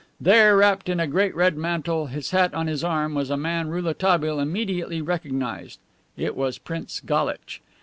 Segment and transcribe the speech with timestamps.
[0.19, 3.69] There, wrapped in a great red mantle, his hat on his arm, was a man
[3.69, 5.77] Rouletabille immediately recognized.
[6.17, 7.61] It was Prince Galitch.